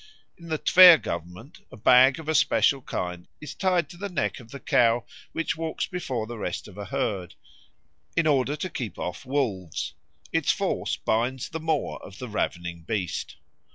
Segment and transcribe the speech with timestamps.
[0.35, 4.39] In the Tver Government a bag of a special kind is tied to the neck
[4.39, 7.35] of the cow which walks before the rest of a herd,
[8.17, 9.93] in order to keep off wolves;
[10.33, 13.35] its force binds the maw of the ravening beast.